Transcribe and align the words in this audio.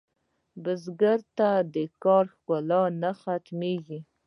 بزګر 0.63 1.19
ته 1.37 1.49
د 1.73 1.75
کار 2.03 2.25
ښکلا 2.33 2.81
نه 3.01 3.11
ختمېږي 3.21 3.99